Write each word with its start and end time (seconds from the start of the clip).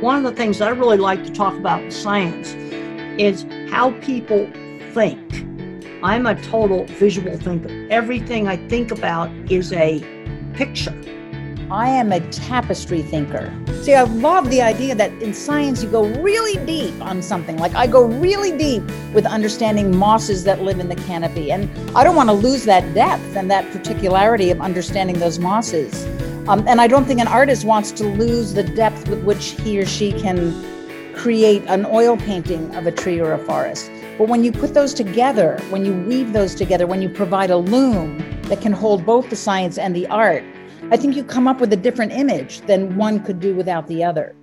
One 0.00 0.16
of 0.16 0.24
the 0.24 0.32
things 0.32 0.60
I 0.60 0.68
really 0.68 0.98
like 0.98 1.24
to 1.24 1.32
talk 1.32 1.54
about 1.54 1.82
in 1.82 1.90
science 1.90 2.52
is 3.18 3.46
how 3.70 3.92
people 4.02 4.46
think. 4.92 5.18
I'm 6.02 6.26
a 6.26 6.34
total 6.42 6.84
visual 6.84 7.34
thinker. 7.38 7.88
Everything 7.90 8.46
I 8.46 8.58
think 8.68 8.90
about 8.90 9.30
is 9.50 9.72
a 9.72 10.04
picture. 10.52 10.94
I 11.70 11.88
am 11.88 12.12
a 12.12 12.20
tapestry 12.30 13.00
thinker. 13.00 13.50
See, 13.82 13.94
I 13.94 14.02
love 14.02 14.50
the 14.50 14.60
idea 14.60 14.94
that 14.94 15.10
in 15.22 15.32
science 15.32 15.82
you 15.82 15.88
go 15.88 16.04
really 16.20 16.64
deep 16.66 17.00
on 17.00 17.22
something. 17.22 17.56
Like 17.56 17.74
I 17.74 17.86
go 17.86 18.04
really 18.04 18.56
deep 18.56 18.82
with 19.14 19.24
understanding 19.24 19.96
mosses 19.96 20.44
that 20.44 20.60
live 20.60 20.78
in 20.78 20.90
the 20.90 20.94
canopy. 20.94 21.52
And 21.52 21.70
I 21.96 22.04
don't 22.04 22.16
want 22.16 22.28
to 22.28 22.34
lose 22.34 22.66
that 22.66 22.92
depth 22.92 23.34
and 23.34 23.50
that 23.50 23.72
particularity 23.72 24.50
of 24.50 24.60
understanding 24.60 25.18
those 25.18 25.38
mosses. 25.38 26.04
Um, 26.48 26.64
and 26.68 26.80
I 26.80 26.86
don't 26.86 27.04
think 27.06 27.20
an 27.20 27.26
artist 27.26 27.64
wants 27.64 27.90
to 27.92 28.04
lose 28.04 28.54
the 28.54 28.62
depth 28.62 29.08
with 29.08 29.24
which 29.24 29.60
he 29.62 29.80
or 29.80 29.84
she 29.84 30.12
can 30.12 30.54
create 31.12 31.64
an 31.66 31.84
oil 31.86 32.16
painting 32.16 32.72
of 32.76 32.86
a 32.86 32.92
tree 32.92 33.20
or 33.20 33.32
a 33.32 33.38
forest. 33.38 33.90
But 34.16 34.28
when 34.28 34.44
you 34.44 34.52
put 34.52 34.72
those 34.72 34.94
together, 34.94 35.58
when 35.70 35.84
you 35.84 35.92
weave 35.92 36.32
those 36.32 36.54
together, 36.54 36.86
when 36.86 37.02
you 37.02 37.08
provide 37.08 37.50
a 37.50 37.56
loom 37.56 38.18
that 38.42 38.60
can 38.60 38.70
hold 38.70 39.04
both 39.04 39.28
the 39.28 39.34
science 39.34 39.76
and 39.76 39.96
the 39.96 40.06
art, 40.06 40.44
I 40.92 40.96
think 40.96 41.16
you 41.16 41.24
come 41.24 41.48
up 41.48 41.60
with 41.60 41.72
a 41.72 41.76
different 41.76 42.12
image 42.12 42.60
than 42.60 42.96
one 42.96 43.24
could 43.24 43.40
do 43.40 43.56
without 43.56 43.88
the 43.88 44.04
other. 44.04 44.36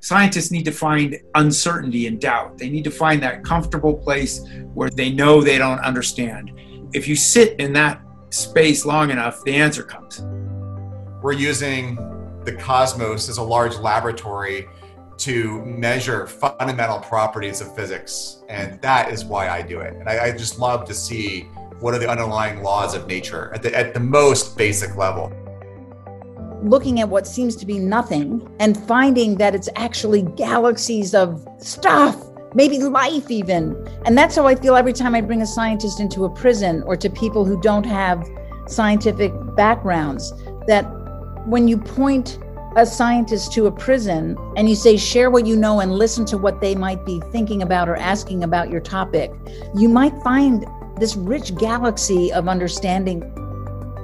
Scientists 0.00 0.50
need 0.50 0.64
to 0.64 0.72
find 0.72 1.16
uncertainty 1.36 2.08
and 2.08 2.20
doubt. 2.20 2.58
They 2.58 2.68
need 2.68 2.84
to 2.84 2.90
find 2.90 3.22
that 3.22 3.44
comfortable 3.44 3.94
place 3.94 4.44
where 4.74 4.90
they 4.90 5.12
know 5.12 5.40
they 5.40 5.56
don't 5.56 5.78
understand. 5.78 6.50
If 6.92 7.06
you 7.06 7.14
sit 7.14 7.60
in 7.60 7.72
that 7.74 8.02
space 8.30 8.84
long 8.84 9.10
enough, 9.10 9.42
the 9.44 9.54
answer 9.54 9.84
comes. 9.84 10.24
We're 11.24 11.32
using 11.32 11.96
the 12.44 12.52
cosmos 12.52 13.30
as 13.30 13.38
a 13.38 13.42
large 13.42 13.76
laboratory 13.78 14.68
to 15.16 15.64
measure 15.64 16.26
fundamental 16.26 16.98
properties 16.98 17.62
of 17.62 17.74
physics. 17.74 18.42
And 18.50 18.78
that 18.82 19.10
is 19.10 19.24
why 19.24 19.48
I 19.48 19.62
do 19.62 19.80
it. 19.80 19.94
And 19.94 20.06
I, 20.06 20.26
I 20.26 20.32
just 20.32 20.58
love 20.58 20.84
to 20.86 20.92
see 20.92 21.44
what 21.80 21.94
are 21.94 21.98
the 21.98 22.10
underlying 22.10 22.62
laws 22.62 22.94
of 22.94 23.06
nature 23.06 23.50
at 23.54 23.62
the, 23.62 23.74
at 23.74 23.94
the 23.94 24.00
most 24.00 24.58
basic 24.58 24.96
level. 24.96 25.32
Looking 26.62 27.00
at 27.00 27.08
what 27.08 27.26
seems 27.26 27.56
to 27.56 27.64
be 27.64 27.78
nothing 27.78 28.46
and 28.60 28.76
finding 28.76 29.38
that 29.38 29.54
it's 29.54 29.70
actually 29.76 30.24
galaxies 30.36 31.14
of 31.14 31.48
stuff, 31.56 32.22
maybe 32.52 32.78
life 32.80 33.30
even. 33.30 33.74
And 34.04 34.18
that's 34.18 34.36
how 34.36 34.46
I 34.46 34.56
feel 34.56 34.76
every 34.76 34.92
time 34.92 35.14
I 35.14 35.22
bring 35.22 35.40
a 35.40 35.46
scientist 35.46 36.00
into 36.00 36.26
a 36.26 36.30
prison 36.30 36.82
or 36.82 36.98
to 36.98 37.08
people 37.08 37.46
who 37.46 37.58
don't 37.62 37.86
have 37.86 38.28
scientific 38.66 39.32
backgrounds. 39.56 40.30
That 40.66 40.84
when 41.44 41.68
you 41.68 41.76
point 41.76 42.38
a 42.76 42.84
scientist 42.84 43.52
to 43.52 43.66
a 43.66 43.72
prison 43.72 44.36
and 44.56 44.68
you 44.68 44.74
say, 44.74 44.96
share 44.96 45.30
what 45.30 45.46
you 45.46 45.56
know 45.56 45.80
and 45.80 45.92
listen 45.92 46.24
to 46.24 46.38
what 46.38 46.60
they 46.60 46.74
might 46.74 47.04
be 47.04 47.20
thinking 47.30 47.62
about 47.62 47.88
or 47.88 47.96
asking 47.96 48.42
about 48.42 48.70
your 48.70 48.80
topic, 48.80 49.30
you 49.74 49.88
might 49.88 50.16
find 50.22 50.66
this 50.98 51.16
rich 51.16 51.54
galaxy 51.56 52.32
of 52.32 52.48
understanding. 52.48 53.30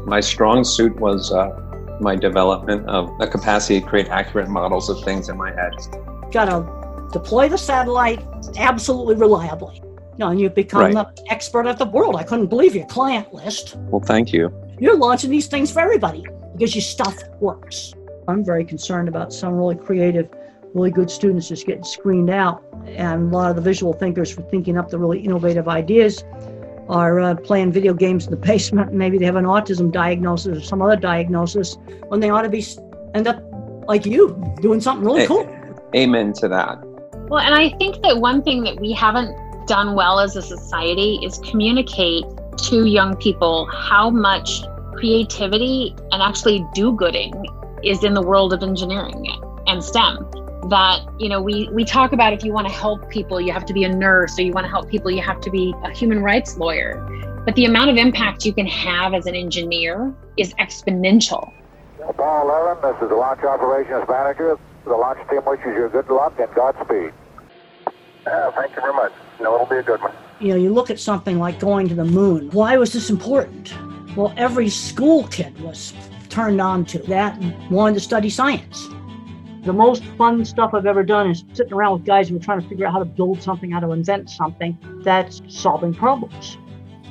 My 0.06 0.20
strong 0.20 0.64
suit 0.64 0.94
was 1.00 1.32
uh, 1.32 1.48
my 2.00 2.14
development 2.14 2.88
of 2.88 3.10
a 3.20 3.26
capacity 3.26 3.80
to 3.80 3.86
create 3.86 4.08
accurate 4.08 4.48
models 4.48 4.88
of 4.88 5.02
things 5.02 5.28
in 5.28 5.36
my 5.36 5.50
head. 5.50 5.72
Got 6.30 6.46
to 6.46 7.10
deploy 7.12 7.48
the 7.48 7.58
satellite 7.58 8.24
absolutely 8.56 9.16
reliably. 9.16 9.76
You 9.76 10.26
know, 10.26 10.28
and 10.28 10.40
you've 10.40 10.54
become 10.54 10.92
right. 10.92 11.16
the 11.16 11.26
expert 11.30 11.66
of 11.66 11.78
the 11.78 11.86
world. 11.86 12.16
I 12.16 12.22
couldn't 12.22 12.48
believe 12.48 12.74
your 12.74 12.86
client 12.86 13.32
list. 13.32 13.76
Well, 13.88 14.02
thank 14.02 14.32
you. 14.32 14.52
You're 14.78 14.96
launching 14.96 15.30
these 15.30 15.46
things 15.46 15.72
for 15.72 15.80
everybody 15.80 16.24
because 16.60 16.74
your 16.74 16.82
stuff 16.82 17.16
works. 17.40 17.94
I'm 18.28 18.44
very 18.44 18.66
concerned 18.66 19.08
about 19.08 19.32
some 19.32 19.54
really 19.54 19.76
creative, 19.76 20.28
really 20.74 20.90
good 20.90 21.10
students 21.10 21.48
just 21.48 21.66
getting 21.66 21.84
screened 21.84 22.28
out. 22.28 22.62
And 22.86 23.32
a 23.32 23.36
lot 23.36 23.48
of 23.48 23.56
the 23.56 23.62
visual 23.62 23.94
thinkers 23.94 24.30
for 24.30 24.42
thinking 24.42 24.76
up 24.76 24.90
the 24.90 24.98
really 24.98 25.20
innovative 25.20 25.68
ideas 25.68 26.22
are 26.90 27.18
uh, 27.18 27.34
playing 27.36 27.72
video 27.72 27.94
games 27.94 28.26
in 28.26 28.30
the 28.30 28.36
basement. 28.48 28.92
Maybe 28.92 29.16
they 29.16 29.24
have 29.24 29.36
an 29.36 29.46
autism 29.46 29.90
diagnosis 29.90 30.58
or 30.58 30.60
some 30.60 30.82
other 30.82 30.96
diagnosis 30.96 31.78
when 32.08 32.20
they 32.20 32.28
ought 32.28 32.42
to 32.42 32.50
be 32.50 32.62
end 33.14 33.26
up 33.26 33.42
like 33.88 34.04
you 34.04 34.36
doing 34.60 34.82
something 34.82 35.06
really 35.06 35.26
cool. 35.26 35.48
Amen 35.96 36.34
to 36.34 36.48
that. 36.48 36.78
Well, 37.30 37.40
and 37.40 37.54
I 37.54 37.70
think 37.78 38.02
that 38.02 38.18
one 38.18 38.42
thing 38.42 38.64
that 38.64 38.78
we 38.78 38.92
haven't 38.92 39.34
done 39.66 39.94
well 39.94 40.20
as 40.20 40.36
a 40.36 40.42
society 40.42 41.20
is 41.24 41.38
communicate 41.38 42.24
to 42.64 42.84
young 42.84 43.16
people 43.16 43.66
how 43.66 44.10
much 44.10 44.62
creativity 44.92 45.94
and 46.12 46.22
actually 46.22 46.66
do-gooding 46.74 47.32
is 47.82 48.04
in 48.04 48.14
the 48.14 48.22
world 48.22 48.52
of 48.52 48.62
engineering 48.62 49.26
and 49.66 49.82
STEM. 49.82 50.26
That, 50.68 51.00
you 51.18 51.28
know, 51.28 51.40
we, 51.40 51.68
we 51.72 51.84
talk 51.84 52.12
about 52.12 52.32
if 52.32 52.44
you 52.44 52.52
want 52.52 52.68
to 52.68 52.72
help 52.72 53.08
people, 53.08 53.40
you 53.40 53.52
have 53.52 53.64
to 53.66 53.72
be 53.72 53.84
a 53.84 53.88
nurse, 53.88 54.38
or 54.38 54.42
you 54.42 54.52
want 54.52 54.64
to 54.64 54.70
help 54.70 54.90
people, 54.90 55.10
you 55.10 55.22
have 55.22 55.40
to 55.40 55.50
be 55.50 55.74
a 55.84 55.90
human 55.90 56.22
rights 56.22 56.58
lawyer. 56.58 57.00
But 57.46 57.56
the 57.56 57.64
amount 57.64 57.90
of 57.90 57.96
impact 57.96 58.44
you 58.44 58.52
can 58.52 58.66
have 58.66 59.14
as 59.14 59.26
an 59.26 59.34
engineer 59.34 60.14
is 60.36 60.52
exponential. 60.54 61.52
Apollo 62.06 62.78
11, 62.82 62.92
this 62.92 63.02
is 63.02 63.08
the 63.08 63.14
launch 63.14 63.42
operations 63.42 64.04
manager. 64.08 64.58
The 64.84 64.90
launch 64.90 65.18
team 65.30 65.40
wishes 65.46 65.66
you 65.66 65.88
good 65.90 66.08
luck 66.08 66.38
and 66.38 66.52
Godspeed. 66.54 67.12
Uh, 68.26 68.50
thank 68.52 68.74
you 68.74 68.82
very 68.82 68.94
much. 68.94 69.12
No, 69.40 69.54
it'll 69.54 69.66
be 69.66 69.76
a 69.76 69.82
good 69.82 70.00
one. 70.00 70.12
You 70.40 70.48
know, 70.48 70.56
you 70.56 70.72
look 70.72 70.90
at 70.90 71.00
something 71.00 71.38
like 71.38 71.58
going 71.58 71.88
to 71.88 71.94
the 71.94 72.04
moon. 72.04 72.50
Why 72.50 72.76
was 72.76 72.92
this 72.92 73.10
important? 73.10 73.72
Well, 74.16 74.34
every 74.36 74.68
school 74.68 75.24
kid 75.28 75.58
was 75.60 75.92
turned 76.28 76.60
on 76.60 76.84
to 76.86 76.98
that 77.00 77.40
and 77.40 77.70
wanted 77.70 77.94
to 77.94 78.00
study 78.00 78.30
science. 78.30 78.88
The 79.62 79.72
most 79.72 80.04
fun 80.16 80.44
stuff 80.44 80.72
I've 80.72 80.86
ever 80.86 81.02
done 81.02 81.30
is 81.30 81.44
sitting 81.52 81.72
around 81.72 81.92
with 81.92 82.04
guys 82.04 82.28
who 82.28 82.36
are 82.36 82.40
trying 82.40 82.62
to 82.62 82.68
figure 82.68 82.86
out 82.86 82.92
how 82.92 82.98
to 82.98 83.04
build 83.04 83.42
something, 83.42 83.70
how 83.70 83.80
to 83.80 83.92
invent 83.92 84.30
something 84.30 84.78
that's 85.02 85.42
solving 85.48 85.92
problems. 85.92 86.56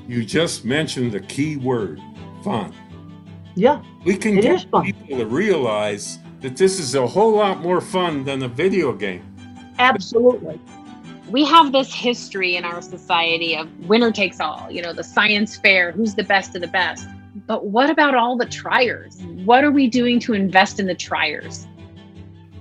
You 0.08 0.26
just 0.26 0.66
mentioned 0.66 1.12
the 1.12 1.20
key 1.20 1.58
word 1.58 2.02
fun. 2.44 2.74
Yeah. 3.56 3.84
We 4.04 4.16
can 4.18 4.40
get 4.40 4.66
people 4.84 5.18
to 5.18 5.26
realize 5.26 6.18
that 6.42 6.58
this 6.58 6.80
is 6.80 6.96
a 6.96 7.06
whole 7.06 7.34
lot 7.34 7.62
more 7.62 7.82
fun 7.82 8.24
than 8.24 8.42
a 8.44 8.48
video 8.48 8.94
game. 8.94 9.24
Absolutely. 9.78 10.60
We 11.30 11.46
have 11.46 11.72
this 11.72 11.94
history 11.94 12.56
in 12.56 12.66
our 12.66 12.82
society 12.82 13.56
of 13.56 13.70
winner 13.88 14.12
takes 14.12 14.40
all, 14.40 14.68
you 14.72 14.82
know, 14.82 14.94
the 14.94 15.04
science 15.04 15.58
fair, 15.58 15.92
who's 15.92 16.16
the 16.16 16.24
best 16.24 16.56
of 16.56 16.62
the 16.62 16.68
best. 16.68 17.08
But 17.46 17.68
what 17.68 17.92
about 17.92 18.16
all 18.16 18.36
the 18.36 18.48
triers? 18.48 19.22
What 19.46 19.64
are 19.64 19.70
we 19.70 19.88
doing 19.88 20.20
to 20.22 20.34
invest 20.34 20.80
in 20.80 20.88
the 20.88 20.96
triers? 20.96 21.68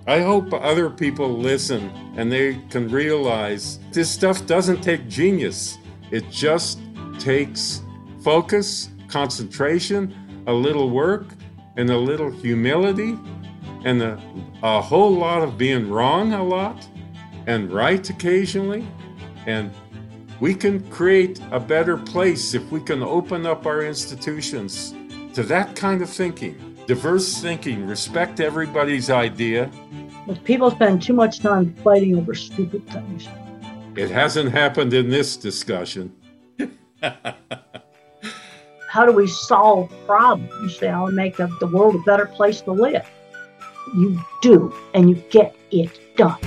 I 0.07 0.21
hope 0.21 0.53
other 0.53 0.91
people 0.91 1.31
listen 1.31 1.91
and 2.17 2.31
they 2.31 2.57
can 2.69 2.91
realize 2.91 3.79
this 3.93 4.11
stuff 4.11 4.45
doesn't 4.45 4.83
take 4.83 5.09
genius. 5.09 5.79
It 6.11 6.29
just 6.31 6.79
takes 7.19 7.81
focus, 8.23 8.91
concentration, 9.09 10.15
a 10.47 10.53
little 10.53 10.91
work, 10.91 11.27
and 11.79 11.89
a 11.89 11.97
little 11.97 12.31
humility, 12.31 13.19
and 13.85 14.03
a, 14.03 14.21
a 14.63 14.81
whole 14.83 15.15
lot 15.15 15.43
of 15.43 15.57
being 15.57 15.89
wrong 15.89 16.35
a 16.35 16.43
lot 16.43 16.87
and 17.49 17.73
right 17.73 18.09
occasionally. 18.11 18.87
And 19.47 19.73
we 20.39 20.55
can 20.55 20.89
create 20.91 21.41
a 21.51 21.59
better 21.59 21.97
place 21.97 22.55
if 22.55 22.71
we 22.71 22.81
can 22.81 23.03
open 23.03 23.47
up 23.47 23.67
our 23.67 23.83
institutions 23.83 24.95
to 25.33 25.43
that 25.45 25.75
kind 25.75 26.03
of 26.03 26.11
thinking. 26.11 26.77
Diverse 26.87 27.41
thinking, 27.41 27.87
respect 27.87 28.39
everybody's 28.41 29.11
idea. 29.11 29.71
But 30.27 30.45
people 30.45 30.71
spend 30.71 31.03
too 31.03 31.15
much 31.15 31.41
time 31.41 31.75
fighting 31.83 32.17
over 32.17 32.35
stupid 32.35 32.87
things. 32.91 33.27
It 33.97 34.11
hasn't 34.11 34.53
happened 34.53 34.93
in 34.93 35.09
this 35.09 35.37
discussion. 35.37 36.15
How 38.91 39.07
do 39.07 39.13
we 39.13 39.27
solve 39.27 39.91
problems 40.07 40.81
you 40.81 40.89
know, 40.89 41.07
and 41.07 41.17
make 41.17 41.37
the 41.37 41.71
world 41.73 41.95
a 41.95 41.99
better 42.01 42.27
place 42.27 42.61
to 42.63 42.73
live? 42.73 43.09
You 43.95 44.21
do, 44.43 44.75
and 44.93 45.09
you 45.09 45.17
get 45.31 45.57
it 45.71 46.17
done. 46.17 46.39